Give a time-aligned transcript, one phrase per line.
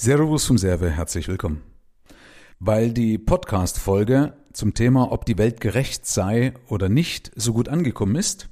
[0.00, 1.60] Servus vom Serve, herzlich willkommen.
[2.60, 8.14] Weil die Podcast-Folge zum Thema, ob die Welt gerecht sei oder nicht, so gut angekommen
[8.14, 8.48] ist,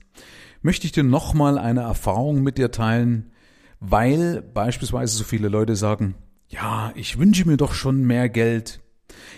[0.62, 3.30] möchte ich dir nochmal eine Erfahrung mit dir teilen,
[3.78, 6.16] weil beispielsweise so viele Leute sagen,
[6.48, 8.80] ja, ich wünsche mir doch schon mehr Geld,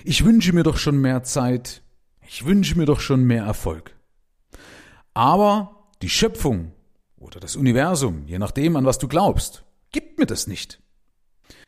[0.02, 1.82] ich wünsche mir doch schon mehr Zeit,
[2.26, 3.94] ich wünsche mir doch schon mehr Erfolg.
[5.12, 6.72] Aber die Schöpfung
[7.18, 10.80] oder das Universum, je nachdem, an was du glaubst, gibt mir das nicht.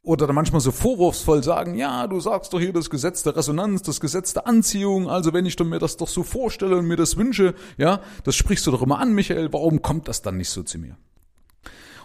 [0.03, 3.83] Oder dann manchmal so vorwurfsvoll sagen, ja, du sagst doch hier das Gesetz der Resonanz,
[3.83, 7.19] das Gesetz der Anziehung, also wenn ich mir das doch so vorstelle und mir das
[7.19, 10.62] wünsche, ja, das sprichst du doch immer an, Michael, warum kommt das dann nicht so
[10.62, 10.97] zu mir?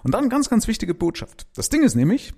[0.03, 1.47] Und dann ganz, ganz wichtige Botschaft.
[1.55, 2.33] Das Ding ist nämlich,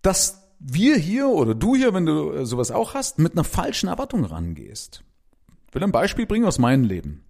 [0.00, 3.88] dass wir hier oder du hier, wenn du äh, sowas auch hast, mit einer falschen
[3.88, 5.04] Erwartung rangehst.
[5.68, 7.24] Ich will ein Beispiel bringen aus meinem Leben.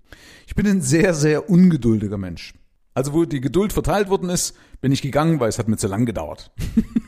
[0.46, 2.54] Ich bin ein sehr, sehr ungeduldiger Mensch.
[2.94, 5.88] Also wo die Geduld verteilt worden ist, bin ich gegangen, weil es hat mir zu
[5.88, 6.52] lang gedauert.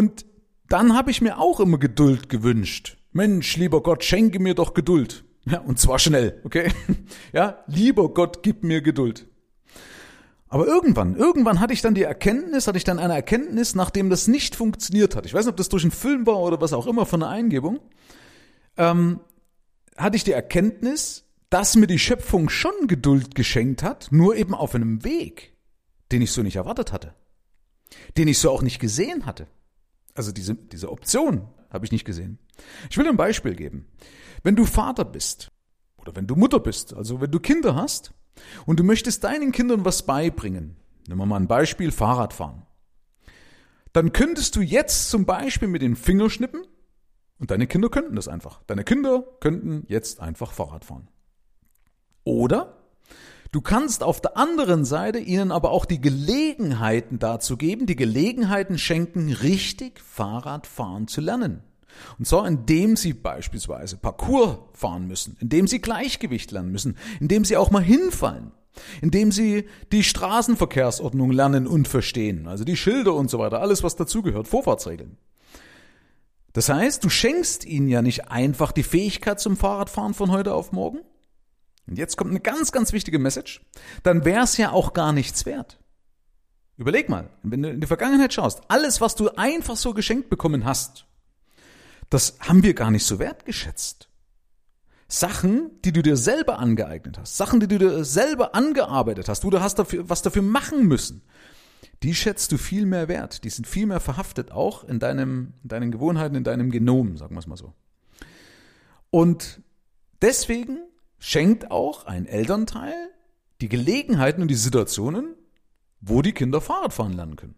[0.00, 0.24] Und
[0.70, 2.96] dann habe ich mir auch immer Geduld gewünscht.
[3.12, 5.24] Mensch, lieber Gott, schenke mir doch Geduld.
[5.44, 6.72] Ja, und zwar schnell, okay?
[7.34, 9.28] Ja, lieber Gott, gib mir Geduld.
[10.48, 14.26] Aber irgendwann, irgendwann hatte ich dann die Erkenntnis, hatte ich dann eine Erkenntnis, nachdem das
[14.26, 15.26] nicht funktioniert hat.
[15.26, 17.30] Ich weiß nicht, ob das durch einen Film war oder was auch immer von einer
[17.30, 17.80] Eingebung.
[18.78, 19.20] Ähm,
[19.98, 24.74] hatte ich die Erkenntnis, dass mir die Schöpfung schon Geduld geschenkt hat, nur eben auf
[24.74, 25.58] einem Weg,
[26.10, 27.14] den ich so nicht erwartet hatte,
[28.16, 29.46] den ich so auch nicht gesehen hatte.
[30.14, 32.38] Also diese, diese Option habe ich nicht gesehen.
[32.90, 33.86] Ich will ein Beispiel geben.
[34.42, 35.50] Wenn du Vater bist
[35.98, 38.12] oder wenn du Mutter bist, also wenn du Kinder hast
[38.66, 40.76] und du möchtest deinen Kindern was beibringen,
[41.08, 42.66] nehmen wir mal ein Beispiel, Fahrradfahren,
[43.92, 46.62] dann könntest du jetzt zum Beispiel mit den Finger schnippen
[47.38, 48.62] und deine Kinder könnten das einfach.
[48.66, 51.08] Deine Kinder könnten jetzt einfach Fahrrad fahren.
[52.24, 52.76] Oder
[53.52, 58.78] Du kannst auf der anderen Seite ihnen aber auch die Gelegenheiten dazu geben, die Gelegenheiten
[58.78, 61.64] schenken, richtig Fahrrad fahren zu lernen.
[62.18, 67.56] Und zwar indem sie beispielsweise Parcours fahren müssen, indem sie Gleichgewicht lernen müssen, indem sie
[67.56, 68.52] auch mal hinfallen,
[69.00, 73.96] indem sie die Straßenverkehrsordnung lernen und verstehen, also die Schilder und so weiter, alles was
[73.96, 75.16] dazugehört, Vorfahrtsregeln.
[76.52, 80.70] Das heißt, du schenkst ihnen ja nicht einfach die Fähigkeit zum Fahrradfahren von heute auf
[80.70, 81.00] morgen,
[81.90, 83.60] und jetzt kommt eine ganz, ganz wichtige Message,
[84.02, 85.78] dann wäre es ja auch gar nichts wert.
[86.76, 90.64] Überleg mal, wenn du in die Vergangenheit schaust, alles, was du einfach so geschenkt bekommen
[90.64, 91.04] hast,
[92.08, 94.08] das haben wir gar nicht so wertgeschätzt.
[95.08, 99.60] Sachen, die du dir selber angeeignet hast, Sachen, die du dir selber angearbeitet hast, du
[99.60, 101.22] hast dafür, was dafür machen müssen,
[102.02, 103.44] die schätzt du viel mehr wert.
[103.44, 107.34] Die sind viel mehr verhaftet, auch in deinem, in deinen Gewohnheiten, in deinem Genom, sagen
[107.34, 107.74] wir es mal so.
[109.10, 109.60] Und
[110.22, 110.78] deswegen
[111.20, 113.10] schenkt auch ein Elternteil
[113.60, 115.36] die Gelegenheiten und die Situationen,
[116.00, 117.54] wo die Kinder Fahrrad fahren lernen können.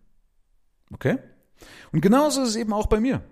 [0.93, 1.19] Okay?
[1.93, 3.23] Und genauso ist es eben auch bei mir.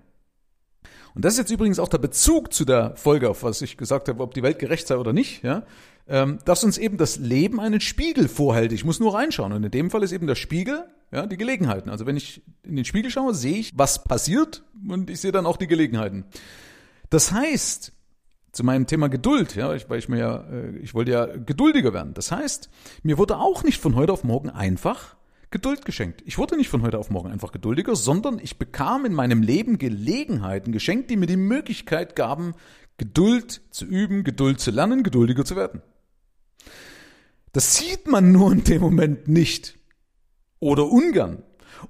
[1.14, 4.08] Und das ist jetzt übrigens auch der Bezug zu der Folge, auf was ich gesagt
[4.08, 5.64] habe, ob die Welt gerecht sei oder nicht, ja,
[6.06, 8.72] ähm, dass uns eben das Leben einen Spiegel vorhält.
[8.72, 9.52] Ich muss nur reinschauen.
[9.52, 11.90] Und in dem Fall ist eben der Spiegel, ja, die Gelegenheiten.
[11.90, 15.46] Also wenn ich in den Spiegel schaue, sehe ich, was passiert und ich sehe dann
[15.46, 16.24] auch die Gelegenheiten.
[17.10, 17.92] Das heißt,
[18.52, 22.14] zu meinem Thema Geduld, ja, weil ich mir ja, äh, ich wollte ja geduldiger werden.
[22.14, 22.70] Das heißt,
[23.02, 25.16] mir wurde auch nicht von heute auf morgen einfach
[25.50, 26.22] Geduld geschenkt.
[26.26, 29.78] Ich wurde nicht von heute auf morgen einfach geduldiger, sondern ich bekam in meinem Leben
[29.78, 32.54] Gelegenheiten geschenkt, die mir die Möglichkeit gaben,
[32.98, 35.82] Geduld zu üben, Geduld zu lernen, geduldiger zu werden.
[37.52, 39.76] Das sieht man nur in dem Moment nicht.
[40.60, 41.42] Oder ungern.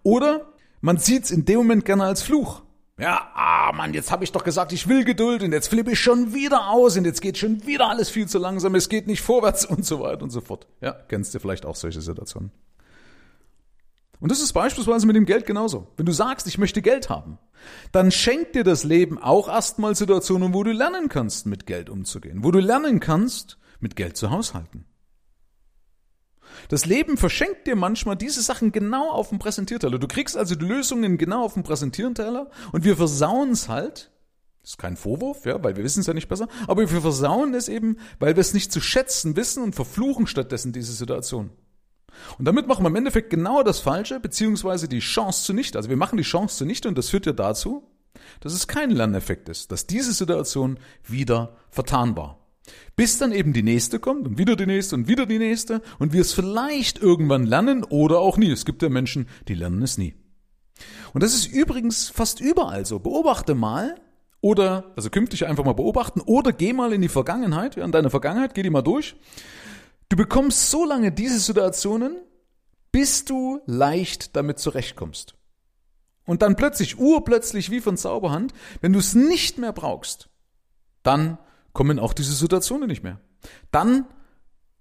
[0.03, 2.63] Oder man sieht es in dem Moment gerne als Fluch.
[3.01, 6.01] Ja, ah Mann, jetzt habe ich doch gesagt, ich will Geduld und jetzt flippe ich
[6.01, 9.23] schon wieder aus und jetzt geht schon wieder alles viel zu langsam, es geht nicht
[9.23, 10.67] vorwärts und so weiter und so fort.
[10.83, 12.53] Ja, kennst du vielleicht auch solche Situationen.
[14.21, 15.89] Und das ist beispielsweise mit dem Geld genauso.
[15.97, 17.39] Wenn du sagst, ich möchte Geld haben,
[17.91, 22.45] dann schenkt dir das Leben auch erstmal Situationen, wo du lernen kannst, mit Geld umzugehen,
[22.45, 24.85] wo du lernen kannst, mit Geld zu haushalten.
[26.69, 29.99] Das Leben verschenkt dir manchmal diese Sachen genau auf dem Präsentierteller.
[29.99, 34.11] Du kriegst also die Lösungen genau auf dem Präsentierteller und wir versauen es halt.
[34.63, 37.55] Das ist kein Vorwurf, ja, weil wir wissen es ja nicht besser, aber wir versauen
[37.55, 41.51] es eben, weil wir es nicht zu schätzen wissen und verfluchen stattdessen diese Situation.
[42.39, 45.79] Und damit machen wir im Endeffekt genau das Falsche, beziehungsweise die Chance zunichte.
[45.79, 47.89] Also wir machen die Chance zunichte und das führt ja dazu,
[48.41, 52.40] dass es kein Lerneffekt ist, dass diese Situation wieder vertan war.
[52.97, 56.13] Bis dann eben die nächste kommt und wieder die nächste und wieder die nächste und
[56.13, 58.51] wir es vielleicht irgendwann lernen oder auch nie.
[58.51, 60.15] Es gibt ja Menschen, die lernen es nie.
[61.13, 62.99] Und das ist übrigens fast überall so.
[62.99, 63.97] Beobachte mal
[64.41, 68.11] oder, also künftig einfach mal beobachten oder geh mal in die Vergangenheit, ja, in deine
[68.11, 69.17] Vergangenheit, geh die mal durch.
[70.09, 72.17] Du bekommst so lange diese Situationen,
[72.93, 75.35] bis du leicht damit zurechtkommst.
[76.27, 80.29] Und dann plötzlich, urplötzlich wie von Zauberhand, wenn du es nicht mehr brauchst,
[81.03, 81.39] dann
[81.73, 83.21] kommen auch diese Situationen nicht mehr.
[83.71, 84.07] Dann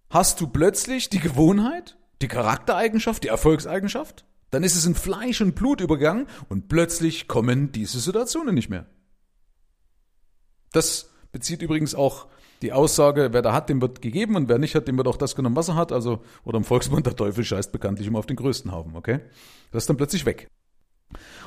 [0.10, 5.56] hast du plötzlich die Gewohnheit, die Charaktereigenschaft, die Erfolgseigenschaft, dann ist es in Fleisch und
[5.56, 8.88] Blut übergegangen und plötzlich kommen diese Situationen nicht mehr.
[10.72, 12.28] Das bezieht übrigens auch
[12.62, 15.18] die Aussage, wer da hat, dem wird gegeben und wer nicht hat, dem wird auch
[15.18, 15.92] das genommen, was er hat.
[15.92, 19.22] Also, oder im Volksmund, der Teufel scheißt bekanntlich immer auf den größten Haufen, okay?
[19.72, 20.50] Das ist dann plötzlich weg.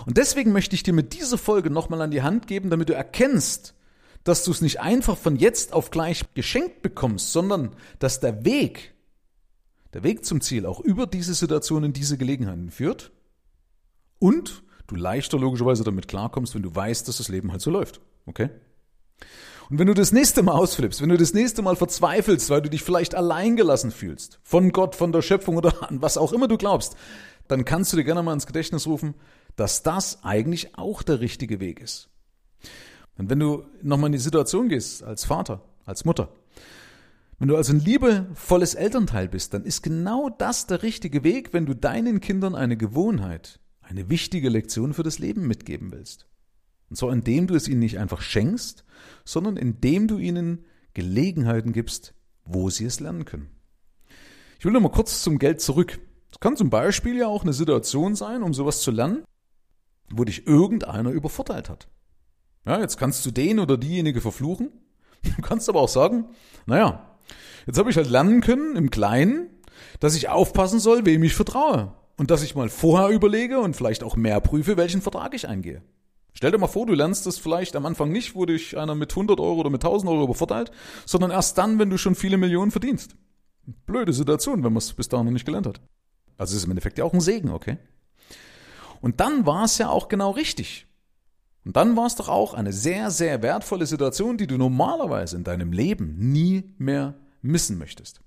[0.07, 2.95] Und deswegen möchte ich dir mit dieser Folge nochmal an die Hand geben, damit du
[2.95, 3.75] erkennst,
[4.25, 8.95] dass du es nicht einfach von jetzt auf gleich geschenkt bekommst, sondern dass der Weg,
[9.95, 13.13] der Weg zum Ziel auch über diese Situationen, diese Gelegenheiten führt
[14.19, 18.01] und du leichter logischerweise damit klarkommst, wenn du weißt, dass das Leben halt so läuft.
[18.27, 18.51] Okay?
[19.71, 22.69] Und wenn du das nächste Mal ausflippst, wenn du das nächste Mal verzweifelst, weil du
[22.69, 26.59] dich vielleicht alleingelassen fühlst, von Gott, von der Schöpfung oder an was auch immer du
[26.59, 26.95] glaubst,
[27.49, 29.15] dann kannst du dir gerne mal ins Gedächtnis rufen,
[29.57, 32.09] dass das eigentlich auch der richtige Weg ist.
[33.23, 36.33] Und wenn du nochmal in die Situation gehst, als Vater, als Mutter,
[37.39, 41.65] wenn du also ein liebevolles Elternteil bist, dann ist genau das der richtige Weg, wenn
[41.65, 46.27] du deinen Kindern eine Gewohnheit, eine wichtige Lektion für das Leben mitgeben willst.
[46.91, 48.85] Und zwar indem du es ihnen nicht einfach schenkst,
[49.25, 52.15] sondern indem du ihnen Gelegenheiten gibst,
[52.45, 53.51] wo sie es lernen können.
[54.59, 56.01] Ich will noch mal kurz zum Geld zurück.
[56.33, 59.23] Es kann zum Beispiel ja auch eine Situation sein, um sowas zu lernen,
[60.11, 61.87] wo dich irgendeiner übervorteilt hat.
[62.65, 64.71] Ja, jetzt kannst du den oder diejenige verfluchen.
[65.23, 66.27] Du kannst aber auch sagen,
[66.67, 67.17] naja,
[67.67, 69.51] jetzt habe ich halt lernen können im Kleinen,
[70.01, 71.95] dass ich aufpassen soll, wem ich vertraue.
[72.17, 75.83] Und dass ich mal vorher überlege und vielleicht auch mehr prüfe, welchen Vertrag ich eingehe.
[76.35, 79.13] Stell dir mal vor, du lernst das vielleicht am Anfang nicht, wo dich einer mit
[79.13, 80.71] 100 Euro oder mit 1000 Euro übervorteilt,
[81.05, 83.17] sondern erst dann, wenn du schon viele Millionen verdienst.
[83.87, 85.81] Blöde Situation, wenn man es bis dahin noch nicht gelernt hat.
[86.39, 87.79] Also ist im Endeffekt ja auch ein Segen, okay?
[89.01, 90.87] Und dann war es ja auch genau richtig.
[91.65, 95.45] Und dann war es doch auch eine sehr, sehr wertvolle Situation, die du normalerweise in
[95.45, 98.21] deinem Leben nie mehr missen möchtest.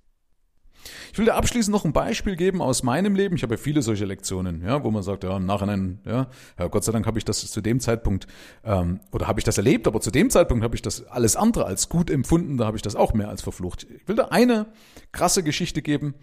[1.11, 3.35] Ich will dir abschließend noch ein Beispiel geben aus meinem Leben.
[3.35, 6.27] Ich habe ja viele solche Lektionen, ja, wo man sagt, ja, im Nachhinein, ja,
[6.59, 8.27] ja Gott sei Dank habe ich das zu dem Zeitpunkt
[8.63, 11.65] ähm, oder habe ich das erlebt, aber zu dem Zeitpunkt habe ich das alles andere
[11.65, 12.57] als gut empfunden.
[12.57, 13.87] Da habe ich das auch mehr als verflucht.
[13.89, 14.67] Ich will dir eine
[15.11, 16.15] krasse Geschichte geben,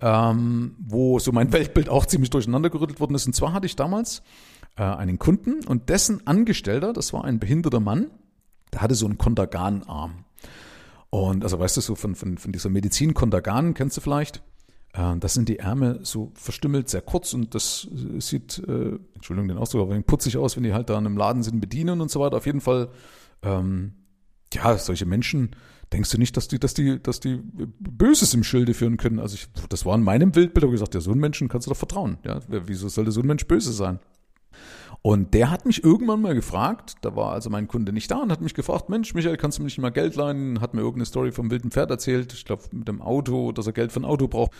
[0.00, 3.26] ähm, wo so mein Weltbild auch ziemlich durcheinander gerüttelt worden ist.
[3.26, 4.22] Und zwar hatte ich damals
[4.76, 8.10] äh, einen Kunden und dessen Angestellter, das war ein behinderter Mann,
[8.72, 10.24] der hatte so einen Kontergan-Arm.
[11.10, 14.42] Und also weißt du, so von, von, von dieser Medizin Kontergan, kennst du vielleicht?
[14.94, 17.86] Äh, das sind die Ärmel so verstümmelt, sehr kurz und das
[18.18, 21.42] sieht, äh, Entschuldigung den Ausdruck, aber putzig aus, wenn die halt da in einem Laden
[21.42, 22.36] sind, bedienen und so weiter.
[22.36, 22.88] Auf jeden Fall,
[23.42, 23.92] ähm,
[24.54, 25.50] ja, solche Menschen,
[25.92, 27.40] denkst du nicht, dass die, dass die, dass die
[27.78, 29.18] Böses im Schilde führen können?
[29.18, 31.70] Also ich, das war in meinem Wildbild, aber gesagt, ja, so einen Menschen kannst du
[31.70, 32.18] doch vertrauen.
[32.24, 33.98] Ja, wieso sollte so ein Mensch böse sein?
[35.02, 38.30] Und der hat mich irgendwann mal gefragt, da war also mein Kunde nicht da und
[38.30, 40.60] hat mich gefragt, Mensch, Michael, kannst du mir nicht mal Geld leihen?
[40.60, 43.72] Hat mir irgendeine Story vom wilden Pferd erzählt, ich glaube mit dem Auto, dass er
[43.72, 44.52] Geld für ein Auto braucht.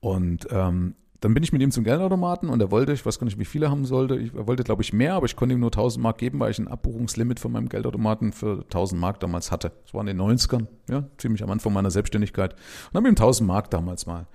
[0.00, 3.24] Und ähm, dann bin ich mit ihm zum Geldautomaten und er wollte, ich weiß gar
[3.24, 5.60] nicht, wie viele haben sollte, ich, er wollte, glaube ich, mehr, aber ich konnte ihm
[5.60, 9.50] nur 1000 Mark geben, weil ich ein Abbuchungslimit von meinem Geldautomaten für 1000 Mark damals
[9.50, 9.72] hatte.
[9.84, 12.54] Das war in den 90ern, ja, ziemlich am Anfang meiner Selbstständigkeit.
[12.54, 14.26] Und habe ihm 1000 Mark damals mal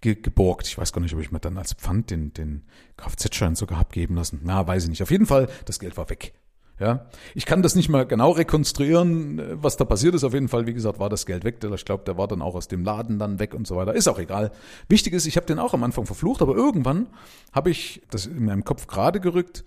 [0.00, 0.66] ge geborgt.
[0.66, 2.64] Ich weiß gar nicht, ob ich mir dann als Pfand den, den
[2.96, 4.40] Kfz-Schein sogar hab geben lassen.
[4.44, 5.02] Na, weiß ich nicht.
[5.02, 6.34] Auf jeden Fall, das Geld war weg.
[6.78, 10.24] Ja, ich kann das nicht mal genau rekonstruieren, was da passiert ist.
[10.24, 11.56] Auf jeden Fall, wie gesagt, war das Geld weg.
[11.74, 13.94] Ich glaube, der war dann auch aus dem Laden dann weg und so weiter.
[13.94, 14.52] Ist auch egal.
[14.88, 17.06] Wichtig ist, ich habe den auch am Anfang verflucht, aber irgendwann
[17.52, 19.64] habe ich das in meinem Kopf gerade gerückt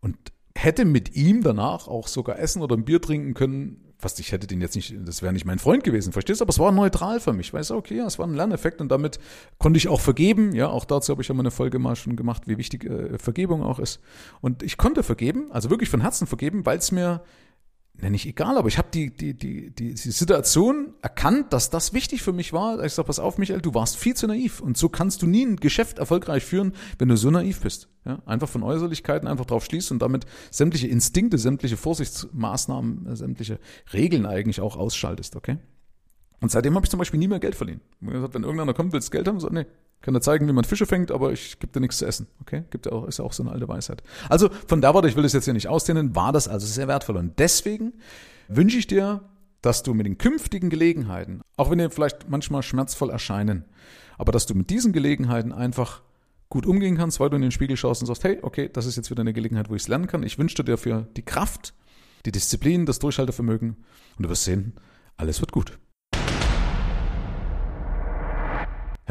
[0.00, 0.16] und
[0.54, 4.48] hätte mit ihm danach auch sogar essen oder ein Bier trinken können, fast ich hätte
[4.48, 6.44] den jetzt nicht, das wäre nicht mein Freund gewesen, verstehst du?
[6.44, 8.90] Aber es war neutral für mich, weißt du, okay, ja, es war ein Lerneffekt und
[8.90, 9.20] damit
[9.58, 12.16] konnte ich auch vergeben, ja, auch dazu habe ich ja mal eine Folge mal schon
[12.16, 14.00] gemacht, wie wichtig äh, Vergebung auch ist.
[14.40, 17.22] Und ich konnte vergeben, also wirklich von Herzen vergeben, weil es mir
[17.94, 21.92] nenne ich egal, aber ich habe die, die, die, die, die Situation erkannt, dass das
[21.92, 22.82] wichtig für mich war.
[22.84, 24.60] Ich sage, pass auf, Michael, du warst viel zu naiv.
[24.60, 27.88] Und so kannst du nie ein Geschäft erfolgreich führen, wenn du so naiv bist.
[28.04, 33.60] Ja, einfach von Äußerlichkeiten einfach drauf schließt und damit sämtliche Instinkte, sämtliche Vorsichtsmaßnahmen, äh, sämtliche
[33.92, 35.58] Regeln eigentlich auch ausschaltest, okay?
[36.40, 37.80] Und seitdem habe ich zum Beispiel nie mehr Geld verliehen.
[38.00, 39.38] wenn irgendeiner kommt, willst du Geld haben?
[39.38, 39.66] So, nee,
[40.02, 42.26] kann er zeigen, wie man Fische fängt, aber ich gebe dir nichts zu essen.
[42.40, 42.64] Okay?
[42.70, 44.02] Gibt ja auch, ist ja auch so eine alte Weisheit.
[44.28, 46.88] Also von da Warte, ich will das jetzt hier nicht ausdehnen, war das also sehr
[46.88, 47.16] wertvoll.
[47.16, 47.94] Und deswegen
[48.48, 49.22] wünsche ich dir,
[49.62, 53.64] dass du mit den künftigen Gelegenheiten, auch wenn die vielleicht manchmal schmerzvoll erscheinen,
[54.18, 56.02] aber dass du mit diesen Gelegenheiten einfach
[56.50, 58.96] gut umgehen kannst, weil du in den Spiegel schaust und sagst, hey, okay, das ist
[58.96, 60.22] jetzt wieder eine Gelegenheit, wo ich es lernen kann.
[60.22, 61.72] Ich wünsche dir dafür die Kraft,
[62.26, 63.76] die Disziplin, das Durchhaltevermögen
[64.18, 64.74] und du wirst sehen,
[65.16, 65.78] alles wird gut.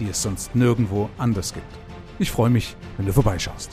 [0.00, 1.78] die es sonst nirgendwo anders gibt.
[2.18, 3.70] Ich freue mich, wenn du vorbeischaust.